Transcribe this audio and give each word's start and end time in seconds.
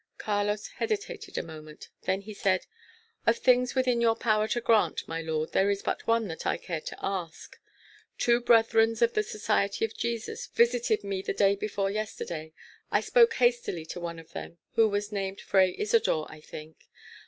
Carlos 0.17 0.65
hesitated 0.77 1.37
a 1.37 1.43
moment. 1.43 1.89
Then 2.05 2.21
he 2.21 2.33
said, 2.33 2.65
"Of 3.27 3.37
things 3.37 3.75
with 3.75 3.87
in 3.87 4.01
your 4.01 4.15
power 4.15 4.47
to 4.47 4.59
grant, 4.59 5.07
my 5.07 5.21
lord, 5.21 5.51
there 5.51 5.69
is 5.69 5.83
but 5.83 6.07
one 6.07 6.27
that 6.27 6.43
I 6.43 6.57
care 6.57 6.81
to 6.81 6.97
ask. 7.05 7.55
Two 8.17 8.41
brethren 8.41 8.95
of 8.99 9.13
the 9.13 9.21
Society 9.21 9.85
of 9.85 9.95
Jesus 9.95 10.47
visited 10.47 11.03
me 11.03 11.21
the 11.21 11.33
day 11.35 11.55
before 11.55 11.91
yesterday. 11.91 12.51
I 12.89 12.99
spoke 12.99 13.35
hastily 13.35 13.85
to 13.85 13.99
one 13.99 14.17
of 14.17 14.31
them, 14.31 14.57
who 14.73 14.89
was 14.89 15.11
named 15.11 15.39
Fray 15.39 15.75
Isodor, 15.77 16.25
I 16.31 16.41
think. 16.41 16.89